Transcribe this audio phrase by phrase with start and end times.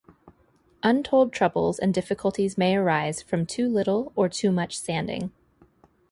[0.81, 5.31] Untold troubles and difficulties may arise from too little or too much sanding.